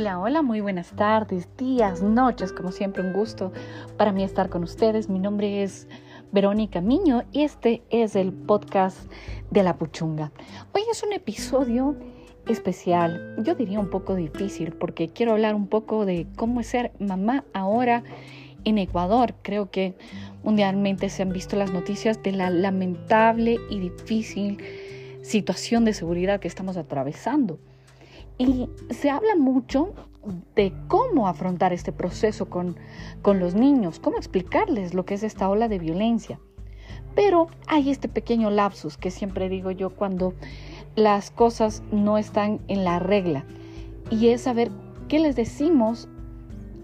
Hola, 0.00 0.20
hola, 0.20 0.42
muy 0.42 0.60
buenas 0.60 0.92
tardes, 0.92 1.48
días, 1.56 2.04
noches, 2.04 2.52
como 2.52 2.70
siempre 2.70 3.02
un 3.02 3.12
gusto 3.12 3.52
para 3.96 4.12
mí 4.12 4.22
estar 4.22 4.48
con 4.48 4.62
ustedes. 4.62 5.08
Mi 5.08 5.18
nombre 5.18 5.64
es 5.64 5.88
Verónica 6.30 6.80
Miño 6.80 7.24
y 7.32 7.42
este 7.42 7.82
es 7.90 8.14
el 8.14 8.32
podcast 8.32 9.10
de 9.50 9.64
la 9.64 9.76
Puchunga. 9.76 10.30
Hoy 10.72 10.82
es 10.88 11.02
un 11.02 11.12
episodio 11.12 11.96
especial, 12.46 13.34
yo 13.42 13.56
diría 13.56 13.80
un 13.80 13.90
poco 13.90 14.14
difícil 14.14 14.72
porque 14.72 15.08
quiero 15.08 15.32
hablar 15.32 15.56
un 15.56 15.66
poco 15.66 16.06
de 16.06 16.28
cómo 16.36 16.60
es 16.60 16.68
ser 16.68 16.92
mamá 17.00 17.44
ahora 17.52 18.04
en 18.62 18.78
Ecuador. 18.78 19.34
Creo 19.42 19.72
que 19.72 19.96
mundialmente 20.44 21.10
se 21.10 21.22
han 21.22 21.32
visto 21.32 21.56
las 21.56 21.72
noticias 21.72 22.22
de 22.22 22.30
la 22.30 22.50
lamentable 22.50 23.56
y 23.68 23.80
difícil 23.80 24.62
situación 25.22 25.84
de 25.84 25.92
seguridad 25.92 26.38
que 26.38 26.46
estamos 26.46 26.76
atravesando. 26.76 27.58
Y 28.38 28.68
se 28.90 29.10
habla 29.10 29.34
mucho 29.36 29.94
de 30.54 30.72
cómo 30.88 31.28
afrontar 31.28 31.72
este 31.72 31.92
proceso 31.92 32.48
con, 32.48 32.76
con 33.22 33.40
los 33.40 33.54
niños, 33.54 33.98
cómo 33.98 34.16
explicarles 34.16 34.94
lo 34.94 35.04
que 35.04 35.14
es 35.14 35.22
esta 35.22 35.48
ola 35.48 35.68
de 35.68 35.78
violencia. 35.78 36.40
Pero 37.14 37.48
hay 37.66 37.90
este 37.90 38.08
pequeño 38.08 38.50
lapsus 38.50 38.96
que 38.96 39.10
siempre 39.10 39.48
digo 39.48 39.70
yo 39.70 39.90
cuando 39.90 40.34
las 40.94 41.30
cosas 41.30 41.82
no 41.90 42.18
están 42.18 42.60
en 42.68 42.84
la 42.84 42.98
regla 42.98 43.44
y 44.10 44.28
es 44.28 44.42
saber 44.42 44.70
qué 45.08 45.18
les 45.18 45.36
decimos 45.36 46.08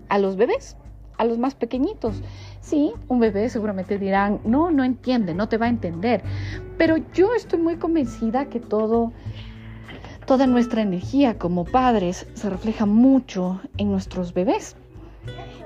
a 0.09 0.19
los 0.19 0.37
bebés, 0.37 0.77
a 1.19 1.25
los 1.25 1.39
más 1.39 1.55
pequeñitos. 1.55 2.23
Sí, 2.61 2.93
un 3.09 3.21
bebé 3.21 3.49
seguramente 3.49 3.99
dirán, 3.99 4.41
no, 4.45 4.71
no 4.71 4.85
entiende, 4.85 5.35
no 5.35 5.49
te 5.49 5.59
va 5.59 5.67
a 5.67 5.71
entender, 5.71 6.23
pero 6.79 6.97
yo 7.13 7.35
estoy 7.35 7.61
muy 7.61 7.77
convencida 7.77 8.49
que 8.49 8.61
todo 8.61 9.13
Toda 10.27 10.47
nuestra 10.47 10.81
energía 10.81 11.39
como 11.39 11.65
padres 11.65 12.27
se 12.35 12.49
refleja 12.49 12.87
mucho 12.87 13.61
en 13.77 13.91
nuestros 13.91 14.33
bebés. 14.33 14.77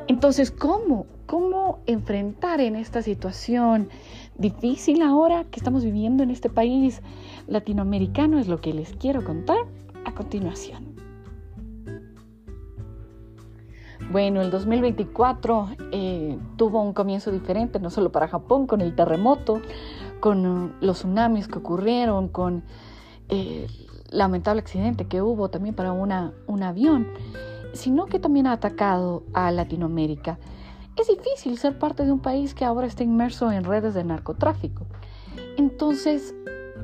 Entonces, 0.08 0.50
¿cómo? 0.50 1.06
¿Cómo 1.26 1.78
enfrentar 1.86 2.60
en 2.60 2.74
esta 2.74 3.02
situación 3.02 3.88
difícil 4.36 5.02
ahora 5.02 5.44
que 5.44 5.60
estamos 5.60 5.84
viviendo 5.84 6.22
en 6.22 6.30
este 6.30 6.48
país 6.48 7.02
latinoamericano? 7.46 8.38
Es 8.38 8.48
lo 8.48 8.60
que 8.60 8.72
les 8.72 8.94
quiero 8.94 9.22
contar 9.22 9.58
a 10.04 10.12
continuación. 10.12 10.96
Bueno, 14.10 14.40
el 14.40 14.50
2024 14.50 15.68
eh, 15.92 16.38
tuvo 16.56 16.82
un 16.82 16.94
comienzo 16.94 17.30
diferente, 17.30 17.78
no 17.78 17.90
solo 17.90 18.10
para 18.10 18.26
Japón, 18.26 18.66
con 18.66 18.80
el 18.80 18.94
terremoto, 18.94 19.60
con 20.20 20.74
los 20.80 20.98
tsunamis 20.98 21.46
que 21.46 21.58
ocurrieron, 21.58 22.28
con 22.28 22.64
eh, 23.28 23.66
lamentable 24.10 24.60
accidente 24.60 25.06
que 25.06 25.22
hubo 25.22 25.50
también 25.50 25.74
para 25.74 25.92
un 25.92 26.62
avión, 26.62 27.08
sino 27.72 28.06
que 28.06 28.18
también 28.18 28.46
ha 28.46 28.52
atacado 28.52 29.24
a 29.34 29.50
Latinoamérica. 29.50 30.38
Es 30.96 31.08
difícil 31.08 31.58
ser 31.58 31.78
parte 31.78 32.04
de 32.04 32.10
un 32.10 32.20
país 32.20 32.54
que 32.54 32.64
ahora 32.64 32.86
está 32.86 33.04
inmerso 33.04 33.52
en 33.52 33.64
redes 33.64 33.94
de 33.94 34.02
narcotráfico. 34.02 34.86
Entonces, 35.56 36.34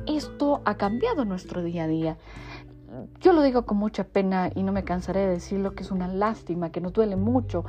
esto 0.05 0.61
ha 0.65 0.75
cambiado 0.75 1.25
nuestro 1.25 1.63
día 1.63 1.83
a 1.83 1.87
día. 1.87 2.17
Yo 3.19 3.33
lo 3.33 3.41
digo 3.41 3.65
con 3.65 3.77
mucha 3.77 4.05
pena 4.05 4.51
y 4.55 4.63
no 4.63 4.71
me 4.71 4.85
cansaré 4.85 5.21
de 5.21 5.31
decirlo 5.31 5.75
que 5.75 5.83
es 5.83 5.91
una 5.91 6.07
lástima, 6.07 6.71
que 6.71 6.79
nos 6.79 6.93
duele 6.93 7.17
mucho 7.17 7.65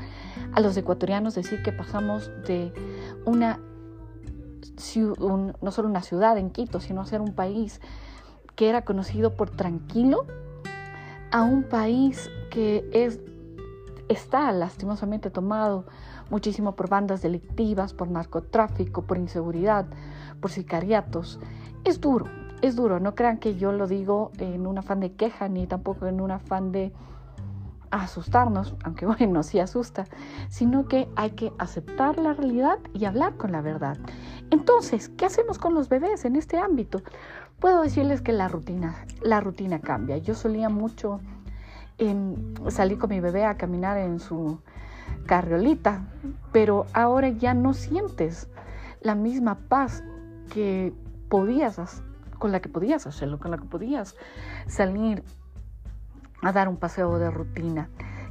a 0.52 0.60
los 0.60 0.76
ecuatorianos 0.76 1.34
decir 1.34 1.62
que 1.62 1.72
pasamos 1.72 2.30
de 2.46 2.72
una 3.24 3.58
no 5.60 5.70
solo 5.70 5.88
una 5.88 6.02
ciudad 6.02 6.36
en 6.38 6.50
Quito, 6.50 6.80
sino 6.80 7.00
a 7.00 7.06
ser 7.06 7.20
un 7.20 7.34
país 7.34 7.80
que 8.56 8.68
era 8.68 8.82
conocido 8.82 9.36
por 9.36 9.50
tranquilo 9.50 10.26
a 11.30 11.42
un 11.42 11.62
país 11.62 12.30
que 12.50 12.88
es, 12.92 13.20
está 14.08 14.50
lastimosamente 14.52 15.30
tomado 15.30 15.84
muchísimo 16.30 16.74
por 16.74 16.88
bandas 16.88 17.22
delictivas, 17.22 17.92
por 17.92 18.08
narcotráfico, 18.08 19.02
por 19.02 19.18
inseguridad, 19.18 19.86
por 20.40 20.50
sicariatos. 20.50 21.38
Es 21.84 22.00
duro, 22.00 22.26
es 22.62 22.74
duro. 22.76 22.98
No 22.98 23.14
crean 23.14 23.38
que 23.38 23.56
yo 23.56 23.72
lo 23.72 23.86
digo 23.86 24.32
en 24.38 24.66
un 24.66 24.78
afán 24.78 25.00
de 25.00 25.12
queja 25.12 25.48
ni 25.48 25.66
tampoco 25.66 26.06
en 26.06 26.20
un 26.20 26.30
afán 26.30 26.72
de 26.72 26.92
asustarnos, 27.90 28.74
aunque 28.84 29.06
bueno, 29.18 29.42
sí 29.42 29.60
asusta, 29.60 30.06
sino 30.48 30.86
que 30.86 31.08
hay 31.16 31.30
que 31.30 31.52
aceptar 31.58 32.18
la 32.18 32.32
realidad 32.32 32.78
y 32.92 33.04
hablar 33.04 33.36
con 33.36 33.52
la 33.52 33.60
verdad. 33.60 33.98
Entonces, 34.50 35.08
¿qué 35.10 35.26
hacemos 35.26 35.58
con 35.58 35.74
los 35.74 35.88
bebés 35.88 36.24
en 36.24 36.36
este 36.36 36.58
ámbito? 36.58 37.02
Puedo 37.60 37.82
decirles 37.82 38.20
que 38.20 38.32
la 38.32 38.48
rutina, 38.48 38.94
la 39.22 39.40
rutina 39.40 39.80
cambia. 39.80 40.18
Yo 40.18 40.34
solía 40.34 40.68
mucho 40.68 41.20
salir 42.68 42.98
con 42.98 43.08
mi 43.10 43.20
bebé 43.20 43.46
a 43.46 43.56
caminar 43.56 43.96
en 43.96 44.20
su 44.20 44.60
carriolita, 45.26 46.02
pero 46.52 46.86
ahora 46.92 47.28
ya 47.30 47.54
no 47.54 47.72
sientes 47.72 48.48
la 49.00 49.14
misma 49.14 49.56
paz 49.68 50.04
que 50.52 50.92
podías 51.28 52.02
con 52.38 52.52
la 52.52 52.60
que 52.60 52.68
podías 52.68 53.06
hacerlo, 53.06 53.38
con 53.38 53.50
la 53.50 53.56
que 53.56 53.64
podías 53.64 54.14
salir 54.66 55.24
a 56.42 56.52
dar 56.52 56.68
un 56.68 56.76
paseo 56.76 57.18
de 57.18 57.30
rutina. 57.30 57.88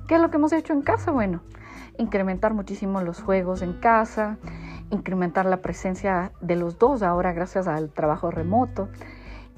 ¿Qué 0.07 0.15
es 0.15 0.21
lo 0.21 0.29
que 0.29 0.37
hemos 0.37 0.53
hecho 0.53 0.73
en 0.73 0.83
casa? 0.83 1.09
Bueno, 1.09 1.41
incrementar 1.97 2.53
muchísimo 2.53 3.01
los 3.01 3.21
juegos 3.21 3.63
en 3.63 3.73
casa, 3.73 4.37
incrementar 4.91 5.47
la 5.47 5.57
presencia 5.57 6.31
de 6.41 6.55
los 6.55 6.77
dos 6.77 7.01
ahora 7.01 7.33
gracias 7.33 7.67
al 7.67 7.89
trabajo 7.89 8.29
remoto 8.29 8.89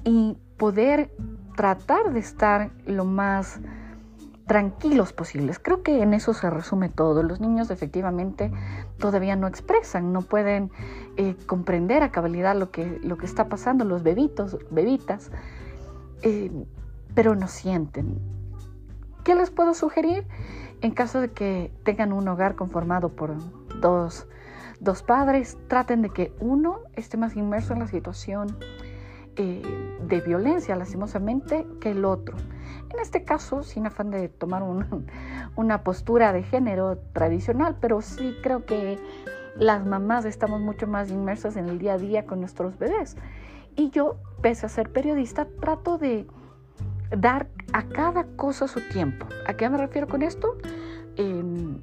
y 0.08 0.38
poder 0.56 1.10
tratar 1.54 2.14
de 2.14 2.20
estar 2.20 2.70
lo 2.86 3.04
más 3.04 3.60
tranquilos 4.46 5.12
posibles. 5.12 5.58
Creo 5.58 5.82
que 5.82 6.02
en 6.02 6.14
eso 6.14 6.32
se 6.32 6.48
resume 6.48 6.88
todo. 6.88 7.22
Los 7.22 7.40
niños 7.40 7.70
efectivamente 7.70 8.50
todavía 8.98 9.36
no 9.36 9.46
expresan, 9.46 10.14
no 10.14 10.22
pueden 10.22 10.70
eh, 11.18 11.36
comprender 11.44 12.02
a 12.02 12.10
cabalidad 12.10 12.56
lo 12.56 12.70
que, 12.70 12.98
lo 13.02 13.18
que 13.18 13.26
está 13.26 13.50
pasando, 13.50 13.84
los 13.84 14.02
bebitos, 14.02 14.56
bebitas, 14.70 15.30
eh, 16.22 16.50
pero 17.14 17.34
no 17.34 17.46
sienten. 17.46 18.18
¿Qué 19.24 19.34
les 19.34 19.50
puedo 19.50 19.74
sugerir? 19.74 20.26
En 20.80 20.92
caso 20.92 21.20
de 21.20 21.32
que 21.32 21.70
tengan 21.84 22.14
un 22.14 22.26
hogar 22.28 22.54
conformado 22.54 23.10
por 23.10 23.34
dos, 23.82 24.26
dos 24.80 25.02
padres, 25.02 25.58
traten 25.68 26.00
de 26.00 26.08
que 26.08 26.32
uno 26.40 26.78
esté 26.94 27.18
más 27.18 27.36
inmerso 27.36 27.74
en 27.74 27.80
la 27.80 27.88
situación 27.88 28.56
eh, 29.38 29.62
de 30.02 30.20
violencia, 30.20 30.76
lastimosamente, 30.76 31.66
que 31.80 31.92
el 31.92 32.04
otro. 32.04 32.36
En 32.90 32.98
este 32.98 33.24
caso, 33.24 33.62
sin 33.62 33.86
afán 33.86 34.10
de 34.10 34.28
tomar 34.28 34.62
una 35.56 35.82
postura 35.84 36.32
de 36.32 36.42
género 36.42 36.98
tradicional, 37.12 37.76
pero 37.80 38.00
sí 38.02 38.36
creo 38.42 38.64
que 38.64 38.98
las 39.56 39.84
mamás 39.86 40.24
estamos 40.24 40.60
mucho 40.60 40.86
más 40.86 41.10
inmersas 41.10 41.56
en 41.56 41.68
el 41.68 41.78
día 41.78 41.94
a 41.94 41.98
día 41.98 42.26
con 42.26 42.40
nuestros 42.40 42.78
bebés. 42.78 43.16
Y 43.76 43.90
yo, 43.90 44.16
pese 44.42 44.66
a 44.66 44.68
ser 44.68 44.90
periodista, 44.90 45.46
trato 45.60 45.98
de 45.98 46.26
dar 47.16 47.48
a 47.72 47.84
cada 47.84 48.24
cosa 48.36 48.66
su 48.68 48.80
tiempo. 48.88 49.26
¿A 49.46 49.54
qué 49.54 49.68
me 49.68 49.78
refiero 49.78 50.08
con 50.08 50.22
esto? 50.22 50.56
Em, 51.16 51.80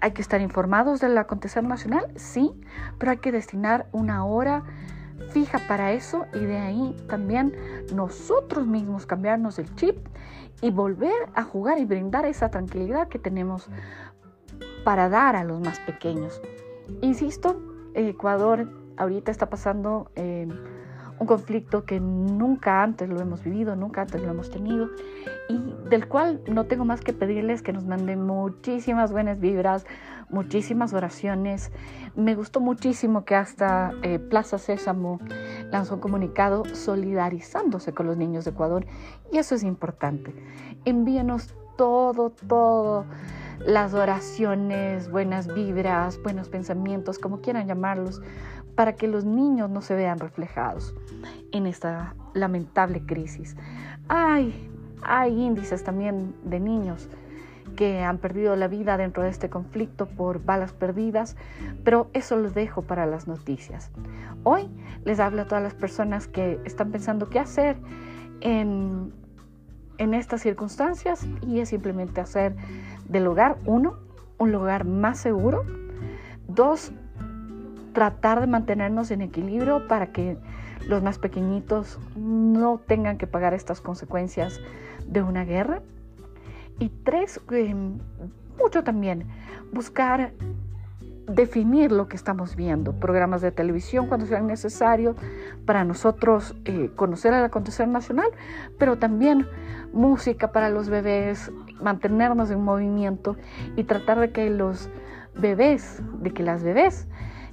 hay 0.00 0.12
que 0.12 0.22
estar 0.22 0.40
informados 0.40 1.00
del 1.00 1.16
acontecer 1.18 1.64
nacional, 1.64 2.10
sí, 2.16 2.52
pero 2.98 3.12
hay 3.12 3.18
que 3.18 3.32
destinar 3.32 3.86
una 3.92 4.24
hora 4.24 4.64
fija 5.30 5.60
para 5.66 5.92
eso 5.92 6.26
y 6.34 6.38
de 6.38 6.58
ahí 6.58 6.96
también 7.08 7.54
nosotros 7.94 8.66
mismos 8.66 9.06
cambiarnos 9.06 9.58
el 9.58 9.74
chip 9.74 9.96
y 10.60 10.70
volver 10.70 11.28
a 11.34 11.42
jugar 11.44 11.78
y 11.78 11.84
brindar 11.84 12.26
esa 12.26 12.50
tranquilidad 12.50 13.08
que 13.08 13.18
tenemos 13.18 13.68
para 14.84 15.08
dar 15.08 15.36
a 15.36 15.44
los 15.44 15.60
más 15.60 15.78
pequeños. 15.80 16.40
Insisto, 17.02 17.60
Ecuador 17.94 18.68
ahorita 18.96 19.30
está 19.30 19.48
pasando... 19.48 20.10
Eh, 20.16 20.48
un 21.20 21.26
conflicto 21.26 21.84
que 21.84 22.00
nunca 22.00 22.82
antes 22.82 23.08
lo 23.08 23.20
hemos 23.20 23.42
vivido, 23.42 23.76
nunca 23.76 24.02
antes 24.02 24.22
lo 24.22 24.30
hemos 24.30 24.50
tenido 24.50 24.88
y 25.48 25.58
del 25.88 26.06
cual 26.08 26.42
no 26.46 26.66
tengo 26.66 26.84
más 26.84 27.00
que 27.00 27.12
pedirles 27.12 27.62
que 27.62 27.72
nos 27.72 27.86
manden 27.86 28.26
muchísimas 28.26 29.12
buenas 29.12 29.40
vibras, 29.40 29.86
muchísimas 30.28 30.92
oraciones. 30.92 31.72
Me 32.14 32.34
gustó 32.34 32.60
muchísimo 32.60 33.24
que 33.24 33.34
hasta 33.34 33.92
eh, 34.02 34.18
Plaza 34.18 34.58
Sésamo 34.58 35.20
lanzó 35.70 35.94
un 35.94 36.00
comunicado 36.00 36.64
solidarizándose 36.74 37.92
con 37.92 38.06
los 38.06 38.16
niños 38.16 38.44
de 38.44 38.50
Ecuador 38.50 38.86
y 39.32 39.38
eso 39.38 39.54
es 39.54 39.62
importante. 39.62 40.34
Envíenos 40.84 41.54
todo, 41.76 42.30
todo 42.30 43.06
las 43.66 43.94
oraciones, 43.94 45.10
buenas 45.10 45.52
vibras, 45.52 46.22
buenos 46.22 46.48
pensamientos, 46.48 47.18
como 47.18 47.40
quieran 47.40 47.66
llamarlos, 47.66 48.20
para 48.78 48.92
que 48.92 49.08
los 49.08 49.24
niños 49.24 49.68
no 49.68 49.82
se 49.82 49.96
vean 49.96 50.20
reflejados 50.20 50.94
en 51.50 51.66
esta 51.66 52.14
lamentable 52.32 53.04
crisis. 53.04 53.56
Hay, 54.06 54.70
hay 55.02 55.42
índices 55.42 55.82
también 55.82 56.32
de 56.44 56.60
niños 56.60 57.08
que 57.74 58.04
han 58.04 58.18
perdido 58.18 58.54
la 58.54 58.68
vida 58.68 58.96
dentro 58.96 59.24
de 59.24 59.30
este 59.30 59.50
conflicto 59.50 60.06
por 60.06 60.44
balas 60.44 60.72
perdidas, 60.72 61.34
pero 61.82 62.08
eso 62.12 62.36
lo 62.36 62.52
dejo 62.52 62.82
para 62.82 63.04
las 63.04 63.26
noticias. 63.26 63.90
Hoy 64.44 64.70
les 65.04 65.18
hablo 65.18 65.42
a 65.42 65.46
todas 65.46 65.64
las 65.64 65.74
personas 65.74 66.28
que 66.28 66.60
están 66.64 66.92
pensando 66.92 67.28
qué 67.28 67.40
hacer 67.40 67.78
en 68.42 69.12
en 69.98 70.14
estas 70.14 70.40
circunstancias 70.42 71.26
y 71.44 71.58
es 71.58 71.70
simplemente 71.70 72.20
hacer 72.20 72.54
del 73.08 73.26
hogar, 73.26 73.58
uno, 73.66 73.98
un 74.38 74.52
lugar 74.52 74.84
más 74.84 75.18
seguro, 75.18 75.64
dos, 76.46 76.92
tratar 77.98 78.40
de 78.40 78.46
mantenernos 78.46 79.10
en 79.10 79.22
equilibrio 79.22 79.88
para 79.88 80.12
que 80.12 80.36
los 80.86 81.02
más 81.02 81.18
pequeñitos 81.18 81.98
no 82.14 82.78
tengan 82.78 83.18
que 83.18 83.26
pagar 83.26 83.54
estas 83.54 83.80
consecuencias 83.80 84.60
de 85.04 85.20
una 85.20 85.44
guerra. 85.44 85.82
Y 86.78 86.90
tres, 86.90 87.40
eh, 87.50 87.74
mucho 88.56 88.84
también, 88.84 89.26
buscar 89.72 90.32
definir 91.26 91.90
lo 91.90 92.06
que 92.06 92.14
estamos 92.14 92.54
viendo, 92.54 92.92
programas 92.92 93.42
de 93.42 93.50
televisión 93.50 94.06
cuando 94.06 94.26
sean 94.26 94.46
necesarios 94.46 95.16
para 95.66 95.82
nosotros 95.82 96.54
eh, 96.66 96.92
conocer 96.94 97.34
el 97.34 97.42
acontecer 97.42 97.88
nacional, 97.88 98.30
pero 98.78 98.96
también 98.98 99.44
música 99.92 100.52
para 100.52 100.70
los 100.70 100.88
bebés, 100.88 101.50
mantenernos 101.82 102.52
en 102.52 102.62
movimiento 102.62 103.34
y 103.74 103.82
tratar 103.82 104.20
de 104.20 104.30
que 104.30 104.50
los 104.50 104.88
bebés, 105.34 106.00
de 106.20 106.30
que 106.30 106.44
las 106.44 106.62
bebés 106.62 107.08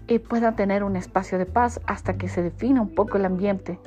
eh, 0.07 0.19
puedan 0.19 0.55
tener 0.55 0.83
un 0.83 0.95
espacio 0.95 1.37
de 1.37 1.45
paz 1.45 1.81
hasta 1.85 2.17
que 2.17 2.27
se 2.27 2.41
defina 2.41 2.81
un 2.81 2.93
poco 2.93 3.17
el 3.17 3.25
ambiente 3.25 3.79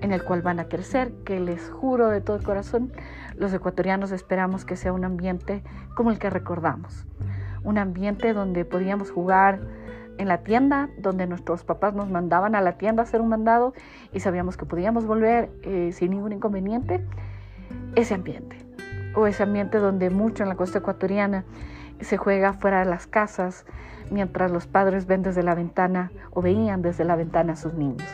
en 0.00 0.12
el 0.12 0.24
cual 0.24 0.40
van 0.40 0.60
a 0.60 0.64
crecer, 0.64 1.12
que 1.24 1.40
les 1.40 1.68
juro 1.70 2.08
de 2.08 2.22
todo 2.22 2.42
corazón, 2.42 2.90
los 3.36 3.52
ecuatorianos 3.52 4.12
esperamos 4.12 4.64
que 4.64 4.76
sea 4.76 4.94
un 4.94 5.04
ambiente 5.04 5.62
como 5.94 6.10
el 6.10 6.18
que 6.18 6.30
recordamos 6.30 7.06
un 7.64 7.78
ambiente 7.78 8.32
donde 8.32 8.64
podíamos 8.64 9.10
jugar 9.10 9.60
en 10.18 10.28
la 10.28 10.38
tienda, 10.38 10.90
donde 10.98 11.26
nuestros 11.26 11.64
papás 11.64 11.94
nos 11.94 12.10
mandaban 12.10 12.54
a 12.54 12.60
la 12.60 12.76
tienda 12.76 13.02
a 13.02 13.04
hacer 13.04 13.20
un 13.20 13.28
mandado 13.28 13.72
y 14.12 14.20
sabíamos 14.20 14.56
que 14.56 14.66
podíamos 14.66 15.06
volver 15.06 15.50
eh, 15.62 15.92
sin 15.92 16.10
ningún 16.10 16.32
inconveniente, 16.32 17.04
ese 17.94 18.14
ambiente. 18.14 18.56
O 19.14 19.26
ese 19.26 19.42
ambiente 19.42 19.78
donde 19.78 20.10
mucho 20.10 20.42
en 20.42 20.48
la 20.48 20.56
costa 20.56 20.78
ecuatoriana 20.78 21.44
se 22.00 22.16
juega 22.16 22.52
fuera 22.54 22.80
de 22.80 22.86
las 22.86 23.06
casas, 23.06 23.66
mientras 24.10 24.50
los 24.50 24.66
padres 24.66 25.06
ven 25.06 25.22
desde 25.22 25.42
la 25.42 25.54
ventana 25.54 26.10
o 26.30 26.42
veían 26.42 26.82
desde 26.82 27.04
la 27.04 27.16
ventana 27.16 27.54
a 27.54 27.56
sus 27.56 27.74
niños. 27.74 28.08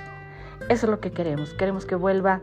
Eso 0.68 0.86
es 0.86 0.90
lo 0.90 1.00
que 1.00 1.12
queremos. 1.12 1.54
Queremos 1.54 1.86
que 1.86 1.94
vuelva 1.94 2.40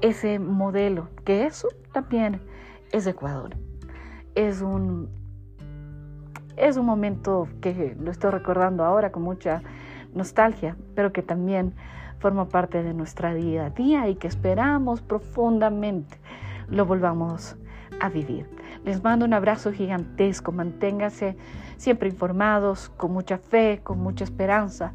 ese 0.00 0.38
modelo, 0.38 1.08
que 1.24 1.46
eso 1.46 1.68
también 1.92 2.40
es 2.92 3.06
Ecuador. 3.06 3.56
Es 4.34 4.62
un 4.62 5.08
es 6.56 6.76
un 6.76 6.84
momento 6.84 7.48
que 7.62 7.96
lo 7.98 8.10
estoy 8.10 8.30
recordando 8.30 8.84
ahora 8.84 9.10
con 9.10 9.22
mucha 9.22 9.62
nostalgia, 10.12 10.76
pero 10.94 11.10
que 11.10 11.22
también 11.22 11.74
forma 12.18 12.48
parte 12.48 12.82
de 12.82 12.92
nuestra 12.92 13.32
día 13.32 13.66
a 13.66 13.70
día 13.70 14.08
y 14.08 14.16
que 14.16 14.28
esperamos 14.28 15.00
profundamente 15.00 16.18
lo 16.68 16.84
volvamos 16.84 17.56
a 17.98 18.08
vivir. 18.08 18.48
Les 18.84 19.02
mando 19.02 19.24
un 19.24 19.34
abrazo 19.34 19.72
gigantesco, 19.72 20.52
manténganse 20.52 21.36
siempre 21.76 22.08
informados, 22.08 22.90
con 22.90 23.12
mucha 23.12 23.38
fe, 23.38 23.80
con 23.82 24.00
mucha 24.00 24.24
esperanza 24.24 24.92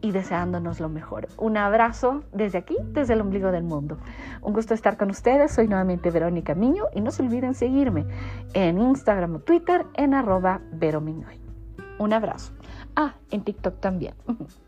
y 0.00 0.12
deseándonos 0.12 0.80
lo 0.80 0.88
mejor. 0.88 1.28
Un 1.36 1.56
abrazo 1.56 2.22
desde 2.32 2.58
aquí, 2.58 2.76
desde 2.92 3.14
el 3.14 3.20
ombligo 3.20 3.50
del 3.50 3.64
mundo. 3.64 3.98
Un 4.42 4.52
gusto 4.52 4.74
estar 4.74 4.96
con 4.96 5.10
ustedes. 5.10 5.52
Soy 5.52 5.66
nuevamente 5.66 6.10
Verónica 6.10 6.54
Miño 6.54 6.84
y 6.94 7.00
no 7.00 7.10
se 7.10 7.22
olviden 7.22 7.54
seguirme 7.54 8.06
en 8.54 8.78
Instagram 8.78 9.36
o 9.36 9.38
Twitter 9.40 9.86
en 9.94 10.14
arroba 10.14 10.60
Vero 10.72 11.02
Un 11.98 12.12
abrazo. 12.12 12.52
Ah, 12.94 13.14
en 13.30 13.42
TikTok 13.42 13.80
también. 13.80 14.14